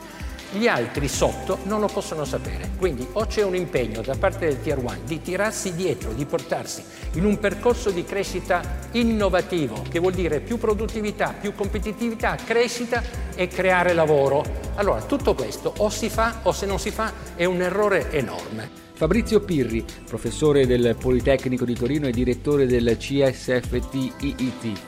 Gli 0.52 0.66
altri 0.66 1.06
sotto 1.06 1.58
non 1.62 1.78
lo 1.78 1.86
possono 1.86 2.24
sapere, 2.24 2.70
quindi 2.76 3.06
o 3.12 3.24
c'è 3.26 3.44
un 3.44 3.54
impegno 3.54 4.02
da 4.02 4.16
parte 4.16 4.46
del 4.46 4.60
Tier 4.60 4.78
1 4.78 5.02
di 5.04 5.22
tirarsi 5.22 5.76
dietro, 5.76 6.12
di 6.12 6.24
portarsi 6.24 6.82
in 7.12 7.24
un 7.24 7.38
percorso 7.38 7.90
di 7.90 8.02
crescita 8.02 8.60
innovativo, 8.90 9.84
che 9.88 10.00
vuol 10.00 10.14
dire 10.14 10.40
più 10.40 10.58
produttività, 10.58 11.32
più 11.40 11.54
competitività, 11.54 12.34
crescita 12.34 13.00
e 13.36 13.46
creare 13.46 13.92
lavoro. 13.92 14.42
Allora 14.74 15.00
tutto 15.02 15.34
questo 15.34 15.72
o 15.76 15.88
si 15.88 16.10
fa 16.10 16.40
o 16.42 16.50
se 16.50 16.66
non 16.66 16.80
si 16.80 16.90
fa 16.90 17.12
è 17.36 17.44
un 17.44 17.62
errore 17.62 18.10
enorme. 18.10 18.89
Fabrizio 19.00 19.40
Pirri, 19.40 19.82
professore 20.04 20.66
del 20.66 20.94
Politecnico 21.00 21.64
di 21.64 21.72
Torino 21.72 22.06
e 22.06 22.10
direttore 22.10 22.66
del 22.66 22.98
CSFT 22.98 23.94
IIT. 24.20 24.80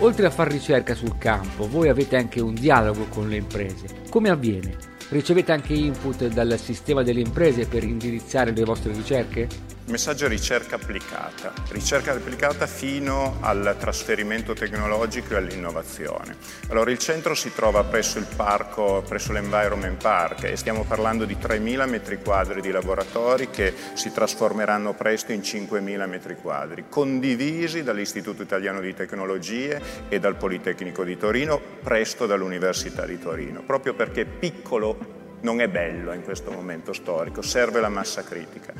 Oltre 0.00 0.26
a 0.26 0.30
fare 0.30 0.50
ricerca 0.50 0.96
sul 0.96 1.16
campo, 1.16 1.68
voi 1.68 1.88
avete 1.88 2.16
anche 2.16 2.40
un 2.40 2.54
dialogo 2.54 3.04
con 3.04 3.28
le 3.28 3.36
imprese. 3.36 4.02
Come 4.10 4.30
avviene? 4.30 4.76
Ricevete 5.10 5.52
anche 5.52 5.74
input 5.74 6.26
dal 6.26 6.58
sistema 6.58 7.04
delle 7.04 7.20
imprese 7.20 7.68
per 7.68 7.84
indirizzare 7.84 8.50
le 8.50 8.64
vostre 8.64 8.92
ricerche? 8.92 9.46
Il 9.84 9.90
messaggio 9.90 10.26
è 10.26 10.28
ricerca 10.28 10.76
applicata, 10.76 11.52
ricerca 11.70 12.12
applicata 12.12 12.68
fino 12.68 13.38
al 13.40 13.74
trasferimento 13.80 14.54
tecnologico 14.54 15.34
e 15.34 15.38
all'innovazione. 15.38 16.36
Allora 16.68 16.92
il 16.92 16.98
centro 16.98 17.34
si 17.34 17.52
trova 17.52 17.82
presso 17.82 18.18
il 18.18 18.26
parco, 18.36 19.02
presso 19.06 19.32
l'Environment 19.32 20.00
Park 20.00 20.44
e 20.44 20.56
stiamo 20.56 20.84
parlando 20.84 21.24
di 21.24 21.34
3.000 21.34 21.88
metri 21.88 22.22
quadri 22.22 22.60
di 22.60 22.70
laboratori 22.70 23.50
che 23.50 23.74
si 23.94 24.12
trasformeranno 24.12 24.94
presto 24.94 25.32
in 25.32 25.40
5.000 25.40 26.08
metri 26.08 26.36
quadri, 26.36 26.84
condivisi 26.88 27.82
dall'Istituto 27.82 28.42
Italiano 28.42 28.80
di 28.80 28.94
Tecnologie 28.94 29.82
e 30.08 30.20
dal 30.20 30.36
Politecnico 30.36 31.02
di 31.02 31.16
Torino, 31.16 31.60
presto 31.82 32.26
dall'Università 32.26 33.04
di 33.04 33.18
Torino, 33.18 33.62
proprio 33.62 33.94
perché 33.94 34.26
piccolo 34.26 35.21
non 35.42 35.60
è 35.60 35.68
bello 35.68 36.12
in 36.12 36.22
questo 36.22 36.50
momento 36.50 36.92
storico, 36.92 37.42
serve 37.42 37.80
la 37.80 37.88
massa 37.88 38.22
critica. 38.22 38.72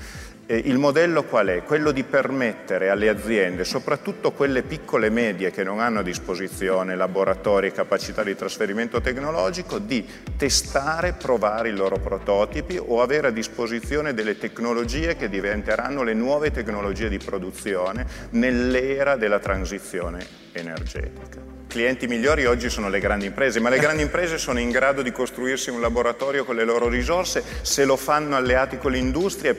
E 0.44 0.56
il 0.56 0.78
modello 0.78 1.24
qual 1.24 1.46
è? 1.48 1.62
Quello 1.62 1.92
di 1.92 2.02
permettere 2.02 2.90
alle 2.90 3.08
aziende, 3.08 3.64
soprattutto 3.64 4.32
quelle 4.32 4.62
piccole 4.62 5.06
e 5.06 5.10
medie 5.10 5.50
che 5.50 5.62
non 5.62 5.80
hanno 5.80 6.00
a 6.00 6.02
disposizione 6.02 6.96
laboratori 6.96 7.68
e 7.68 7.72
capacità 7.72 8.22
di 8.22 8.34
trasferimento 8.34 9.00
tecnologico, 9.00 9.78
di 9.78 10.04
testare, 10.36 11.14
provare 11.14 11.68
i 11.68 11.72
loro 11.72 11.98
prototipi 11.98 12.78
o 12.78 13.00
avere 13.00 13.28
a 13.28 13.30
disposizione 13.30 14.14
delle 14.14 14.36
tecnologie 14.36 15.16
che 15.16 15.28
diventeranno 15.28 16.02
le 16.02 16.14
nuove 16.14 16.50
tecnologie 16.50 17.08
di 17.08 17.18
produzione 17.18 18.06
nell'era 18.30 19.16
della 19.16 19.38
transizione 19.38 20.26
energetica 20.52 21.61
clienti 21.72 22.06
migliori 22.06 22.44
oggi 22.44 22.68
sono 22.68 22.90
le 22.90 23.00
grandi 23.00 23.24
imprese, 23.24 23.58
ma 23.58 23.70
le 23.70 23.78
grandi 23.80 24.02
imprese 24.02 24.36
sono 24.36 24.60
in 24.60 24.68
grado 24.68 25.00
di 25.00 25.10
costruirsi 25.10 25.70
un 25.70 25.80
laboratorio 25.80 26.44
con 26.44 26.54
le 26.54 26.64
loro 26.64 26.86
risorse, 26.86 27.42
se 27.62 27.86
lo 27.86 27.96
fanno 27.96 28.36
alleati 28.36 28.76
con 28.76 28.92
l'industria, 28.92 29.54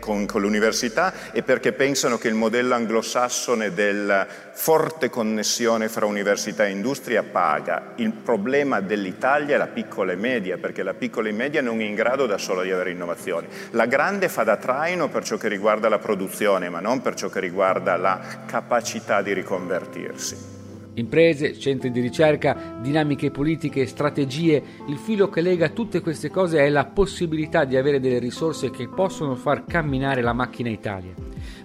con, 0.00 0.24
con 0.24 0.40
l'università 0.40 1.32
e 1.32 1.42
perché 1.42 1.72
pensano 1.72 2.16
che 2.16 2.28
il 2.28 2.34
modello 2.34 2.74
anglosassone 2.74 3.74
della 3.74 4.26
forte 4.26 5.10
connessione 5.10 5.90
fra 5.90 6.06
università 6.06 6.64
e 6.64 6.70
industria 6.70 7.22
paga. 7.22 7.92
Il 7.96 8.12
problema 8.12 8.80
dell'Italia 8.80 9.56
è 9.56 9.58
la 9.58 9.66
piccola 9.66 10.12
e 10.12 10.16
media, 10.16 10.56
perché 10.56 10.82
la 10.82 10.94
piccola 10.94 11.28
e 11.28 11.32
media 11.32 11.60
non 11.60 11.82
è 11.82 11.84
in 11.84 11.94
grado 11.94 12.24
da 12.24 12.38
sola 12.38 12.62
di 12.62 12.70
avere 12.70 12.92
innovazioni. 12.92 13.46
La 13.72 13.84
grande 13.84 14.30
fa 14.30 14.42
da 14.42 14.56
traino 14.56 15.10
per 15.10 15.22
ciò 15.22 15.36
che 15.36 15.48
riguarda 15.48 15.90
la 15.90 15.98
produzione, 15.98 16.70
ma 16.70 16.80
non 16.80 17.02
per 17.02 17.14
ciò 17.14 17.28
che 17.28 17.40
riguarda 17.40 17.96
la 17.96 18.44
capacità 18.46 19.20
di 19.20 19.34
riconvertirsi. 19.34 20.55
Imprese, 20.96 21.58
centri 21.58 21.90
di 21.90 22.00
ricerca, 22.00 22.78
dinamiche 22.80 23.30
politiche, 23.30 23.84
strategie, 23.86 24.62
il 24.88 24.96
filo 24.96 25.28
che 25.28 25.42
lega 25.42 25.68
tutte 25.68 26.00
queste 26.00 26.30
cose 26.30 26.58
è 26.60 26.70
la 26.70 26.86
possibilità 26.86 27.64
di 27.64 27.76
avere 27.76 28.00
delle 28.00 28.18
risorse 28.18 28.70
che 28.70 28.88
possono 28.88 29.34
far 29.34 29.66
camminare 29.66 30.22
la 30.22 30.32
macchina 30.32 30.70
Italia. 30.70 31.12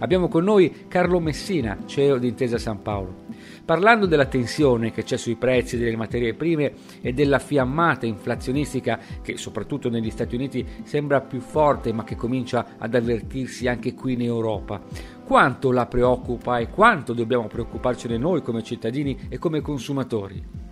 Abbiamo 0.00 0.28
con 0.28 0.44
noi 0.44 0.84
Carlo 0.86 1.18
Messina, 1.18 1.78
CEO 1.86 2.18
di 2.18 2.28
Intesa 2.28 2.58
San 2.58 2.82
Paolo. 2.82 3.24
Parlando 3.64 4.06
della 4.06 4.24
tensione 4.26 4.90
che 4.90 5.04
c'è 5.04 5.16
sui 5.16 5.36
prezzi 5.36 5.78
delle 5.78 5.96
materie 5.96 6.34
prime 6.34 6.72
e 7.00 7.12
della 7.12 7.38
fiammata 7.38 8.06
inflazionistica 8.06 8.98
che 9.22 9.36
soprattutto 9.36 9.88
negli 9.88 10.10
Stati 10.10 10.34
Uniti 10.34 10.66
sembra 10.82 11.20
più 11.20 11.40
forte 11.40 11.92
ma 11.92 12.02
che 12.02 12.16
comincia 12.16 12.74
ad 12.78 12.94
avvertirsi 12.94 13.68
anche 13.68 13.94
qui 13.94 14.14
in 14.14 14.22
Europa, 14.22 14.80
quanto 15.24 15.70
la 15.70 15.86
preoccupa 15.86 16.58
e 16.58 16.70
quanto 16.70 17.12
dobbiamo 17.12 17.46
preoccuparcene 17.46 18.18
noi 18.18 18.42
come 18.42 18.64
cittadini 18.64 19.28
e 19.28 19.38
come 19.38 19.60
consumatori? 19.60 20.62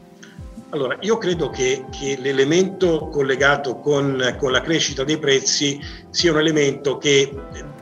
Allora, 0.70 0.96
io 1.00 1.18
credo 1.18 1.50
che, 1.50 1.86
che 1.90 2.16
l'elemento 2.20 3.08
collegato 3.08 3.78
con, 3.78 4.36
con, 4.38 4.52
la 4.52 4.60
crescita 4.60 5.02
dei 5.02 5.18
prezzi 5.18 5.80
sia 6.10 6.30
un 6.30 6.38
elemento 6.38 6.96
che 6.96 7.28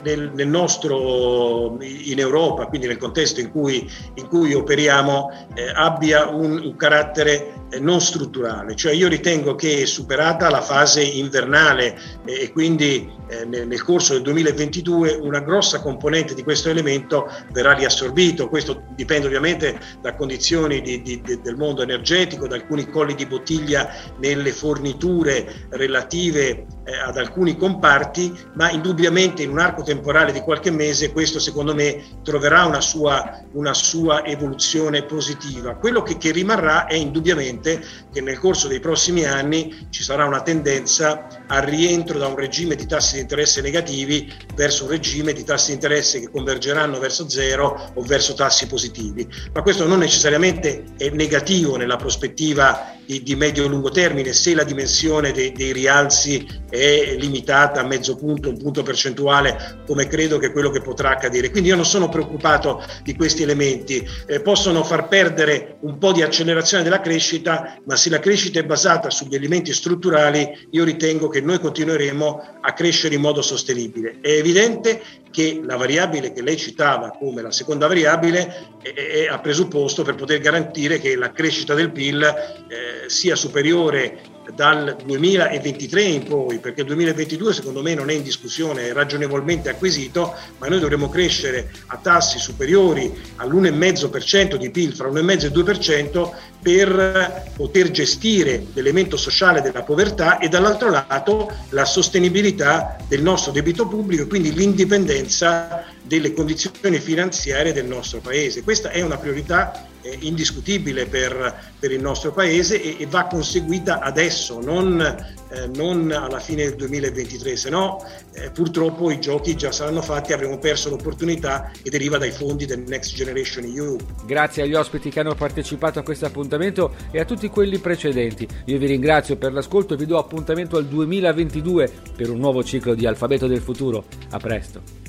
nel, 0.03 0.31
nel, 0.35 0.49
nostro, 0.49 1.77
in 1.81 2.19
Europa, 2.19 2.67
quindi 2.67 2.87
nel 2.87 2.99
contesto 2.99 3.41
in 3.41 3.51
cui, 3.51 3.91
in 4.15 4.29
cui 4.29 4.55
operiamo, 4.55 5.31
eh, 5.55 5.71
abbia 5.75 6.29
un, 6.29 6.61
un 6.65 6.77
carattere 6.77 7.55
eh, 7.71 7.81
non 7.81 8.01
strutturale, 8.01 8.75
cioè 8.75 8.93
io 8.93 9.09
ritengo 9.09 9.55
che 9.55 9.85
superata 9.85 10.49
la 10.49 10.63
fase 10.63 11.03
invernale 11.03 11.99
eh, 12.25 12.45
e 12.45 12.53
quindi 12.53 13.13
eh, 13.29 13.45
nel, 13.45 13.67
nel, 13.67 13.83
corso 13.83 14.15
del 14.15 14.23
2022 14.23 15.19
una 15.21 15.41
grossa 15.41 15.83
componente 15.83 16.35
di 16.35 16.43
questo 16.43 16.71
elemento 16.71 17.31
verrà 17.53 17.75
riassorbito, 17.75 18.49
questo 18.49 18.85
dipende 18.95 19.27
ovviamente 19.27 19.79
da 20.01 20.15
condizioni 20.15 20.81
di, 20.81 21.03
di, 21.03 21.21
di, 21.21 21.41
del 21.43 21.57
mondo 21.57 21.83
energetico, 21.83 22.49
da 22.49 22.55
alcuni 22.55 22.89
colli 22.89 23.15
di 23.15 23.27
bottiglia 23.27 23.91
nelle 24.19 24.53
forniture 24.53 25.67
relative 25.69 26.67
eh, 26.85 26.99
ad 27.05 27.19
alcuni 27.19 27.57
comparti, 27.57 28.33
ma 28.55 28.71
indubbiamente 28.71 29.43
in 29.43 29.51
un 29.51 29.59
arco 29.59 29.83
temporale 29.89 30.33
di 30.33 30.41
qualche 30.41 30.71
mese 30.71 31.13
questo 31.13 31.39
secondo 31.39 31.75
me 31.75 32.05
troverà 32.23 32.67
una 32.67 32.83
sua, 32.83 33.43
una 33.53 33.73
sua 33.73 34.25
evoluzione 34.25 35.03
positiva. 35.05 35.77
Quello 35.77 36.03
che, 36.03 36.19
che 36.19 36.31
rimarrà 36.31 36.87
è 36.87 36.95
indubbiamente 36.95 37.83
che 38.13 38.21
nel 38.21 38.39
corso 38.39 38.69
dei 38.69 38.81
prossimi 38.81 39.25
anni 39.25 39.89
ci 39.89 40.03
sarà 40.03 40.27
una 40.27 40.43
tendenza 40.43 41.27
al 41.47 41.63
rientro 41.63 42.19
da 42.19 42.27
un 42.27 42.37
regime 42.37 42.75
di 42.75 42.87
tassi 42.87 43.15
di 43.15 43.21
interesse 43.23 43.63
negativi 43.63 44.31
verso 44.55 44.85
un 44.85 44.91
regime 44.91 45.33
di 45.33 45.45
tassi 45.45 45.69
di 45.69 45.75
interesse 45.75 46.21
che 46.21 46.31
convergeranno 46.31 46.99
verso 46.99 47.29
zero 47.29 47.91
o 47.95 48.03
verso 48.03 48.35
tassi 48.35 48.67
positivi. 48.67 49.27
Ma 49.55 49.63
questo 49.63 49.87
non 49.87 50.01
necessariamente 50.01 50.85
è 50.99 51.09
negativo 51.09 51.77
nella 51.77 51.97
prospettiva 51.97 52.97
di, 53.09 53.23
di 53.23 53.37
medio-lungo 53.37 53.89
termine 53.89 54.35
se 54.35 54.55
la 54.55 54.65
dimensione 54.65 55.33
dei, 55.33 55.53
dei 55.53 55.73
rialzi 55.73 56.47
è 56.69 57.17
limitata 57.19 57.81
a 57.81 57.87
mezzo 57.87 58.17
punto, 58.17 58.51
un 58.51 58.59
punto 58.59 58.83
percentuale, 58.83 59.79
come 59.87 60.07
credo 60.07 60.37
che 60.37 60.53
quello 60.53 60.69
che 60.69 60.83
potrà 60.83 61.13
accadere. 61.13 61.49
Quindi 61.49 61.71
io 61.71 61.77
non 61.77 61.87
sono 61.87 62.11
preoccupato 62.11 62.85
di 63.03 63.17
questi 63.17 63.43
elementi. 63.43 64.07
Eh, 64.27 64.43
possono 64.43 64.85
far 64.85 65.09
perdere 65.09 65.79
un 65.81 65.97
po' 65.97 66.13
di 66.13 66.21
accelerazione 66.21 66.83
della 66.83 67.01
crescita, 67.01 67.79
ma 67.87 67.97
se 67.97 68.11
la 68.11 68.19
crescita 68.19 68.61
è 68.61 68.65
basata 68.65 69.09
sugli 69.09 69.35
elementi 69.35 69.73
strutturali, 69.73 70.69
io 70.73 70.85
ritengo 70.85 71.29
che 71.29 71.41
noi 71.41 71.59
continueremo 71.61 72.59
a 72.61 72.73
crescere 72.75 73.15
in 73.15 73.23
modo 73.23 73.41
sostenibile. 73.41 74.19
È 74.21 74.29
evidente 74.29 75.01
che 75.31 75.61
la 75.63 75.77
variabile 75.77 76.33
che 76.33 76.43
lei 76.43 76.57
citava 76.57 77.11
come 77.11 77.43
la 77.43 77.53
seconda 77.53 77.87
variabile 77.87 78.77
è, 78.83 78.93
è, 78.93 79.27
ha 79.27 79.39
presupposto 79.39 80.03
per 80.03 80.15
poter 80.15 80.41
garantire 80.41 80.99
che 80.99 81.17
la 81.17 81.33
crescita 81.33 81.75
del 81.75 81.91
PIL 81.91 82.23
eh, 82.23 82.98
sia 83.07 83.37
superiore 83.37 84.37
dal 84.55 84.97
2023 85.05 86.03
in 86.03 86.25
poi, 86.25 86.59
perché 86.59 86.81
il 86.81 86.87
2022 86.87 87.53
secondo 87.53 87.83
me 87.83 87.95
non 87.95 88.11
è 88.11 88.15
in 88.15 88.23
discussione, 88.23 88.89
è 88.89 88.93
ragionevolmente 88.93 89.69
acquisito, 89.69 90.35
ma 90.59 90.69
noi 90.69 90.81
dovremo 90.81 91.09
crescere 91.09 91.71
a 91.89 91.99
tassi 91.99 92.39
superiori 92.39 93.13
all'1,5% 93.37 94.57
di 94.57 94.71
PIL, 94.71 94.95
fra 94.95 95.09
l'1,5 95.09 95.43
e 95.43 95.47
il 95.47 95.53
2%, 95.53 96.31
per 96.63 97.53
poter 97.55 97.91
gestire 97.91 98.67
l'elemento 98.73 99.17
sociale 99.17 99.61
della 99.61 99.83
povertà 99.83 100.39
e 100.39 100.49
dall'altro 100.49 100.91
lato 100.91 101.53
la 101.71 101.85
sostenibilità 101.85 102.97
del 103.07 103.23
nostro 103.23 103.53
debito 103.53 103.87
pubblico 103.87 104.23
e 104.23 104.27
quindi 104.27 104.53
l'indipendenza 104.53 105.85
delle 106.09 106.33
condizioni 106.33 106.99
finanziarie 106.99 107.73
del 107.73 107.85
nostro 107.85 108.21
Paese. 108.21 108.63
Questa 108.63 108.91
è 108.91 109.03
una 109.03 109.19
priorità 109.19 109.87
eh, 110.01 110.17
indiscutibile 110.21 111.07
per, 111.07 111.55
per, 111.79 111.93
il 111.93 112.01
nostro 112.01 112.33
Paese 112.33 112.81
e, 112.81 112.97
e 112.99 113.07
va 113.07 113.27
conseguita 113.27 114.01
adesso, 114.01 114.59
non, 114.61 115.01
eh, 115.01 115.67
non, 115.75 116.11
alla 116.11 116.41
fine 116.41 116.65
del 116.65 116.77
2023, 116.77 117.57
se 117.57 117.69
no 117.69 118.03
eh, 118.33 118.51
purtroppo 118.51 119.11
i 119.11 119.21
giochi 119.21 119.55
già 119.55 119.71
saranno 119.71 120.01
fatti 120.01 120.33
avremo 120.33 120.59
perso 120.59 120.89
l'opportunità 120.89 121.71
che 121.83 121.91
deriva 121.91 122.17
dai 122.17 122.31
fondi 122.31 122.65
del 122.65 122.85
Next 122.87 123.15
Generation 123.15 123.65
EU. 123.65 123.97
Grazie 124.25 124.63
agli 124.63 124.75
ospiti 124.75 125.11
che 125.11 125.21
hanno 125.21 125.35
partecipato 125.35 125.99
a 125.99 126.03
questo 126.03 126.25
appuntamento 126.25 126.95
e 127.11 127.21
a 127.21 127.25
tutti 127.27 127.49
quelli 127.49 127.79
precedenti. 127.79 128.49
Io 128.65 128.79
vi 128.79 128.87
ringrazio 128.87 129.37
per 129.37 129.53
l'ascolto 129.53 129.93
e 129.95 129.97
vi 129.99 130.07
do 130.07 130.17
appuntamento 130.17 130.79
al 130.79 130.87
2022 130.87 131.91
per 132.17 132.31
un 132.31 132.39
nuovo 132.39 132.65
ciclo 132.65 132.95
di 132.95 133.07
Alfabeto 133.07 133.47
del 133.47 133.61
Futuro. 133.61 134.05
A 134.31 134.39
presto. 134.39 135.08